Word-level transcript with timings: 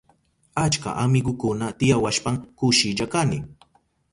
Achka 0.63 0.89
amigukuna 1.03 1.65
tiyawashpan 1.77 2.35
kushilla 2.57 3.05
kani. 3.13 3.37